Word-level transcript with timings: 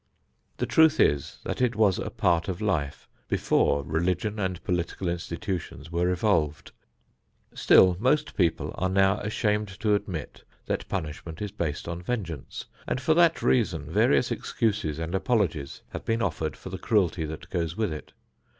The 0.57 0.65
truth 0.65 0.99
is 0.99 1.37
that 1.43 1.61
it 1.61 1.75
was 1.75 1.99
a 1.99 2.09
part 2.09 2.47
of 2.49 2.59
life 2.59 3.07
before 3.27 3.83
religion 3.83 4.39
and 4.39 4.59
political 4.63 5.07
institutions 5.07 5.91
were 5.91 6.09
evolved. 6.09 6.71
Still, 7.53 7.95
most 7.99 8.35
people 8.35 8.73
are 8.79 8.89
now 8.89 9.19
ashamed 9.19 9.67
to 9.79 9.93
admit 9.93 10.43
that 10.65 10.89
punishment 10.89 11.39
is 11.39 11.51
based 11.51 11.87
on 11.87 12.01
vengeance 12.01 12.65
and, 12.87 12.99
for 12.99 13.13
that 13.13 13.43
reason, 13.43 13.85
various 13.91 14.31
excuses 14.31 14.97
and 14.97 15.13
apologies 15.13 15.83
have 15.89 16.03
been 16.03 16.23
offered 16.23 16.55
for 16.57 16.71
the 16.71 16.79
cruelty 16.79 17.23
that 17.25 17.51
goes 17.51 17.77
with 17.77 17.93
it. 17.93 18.11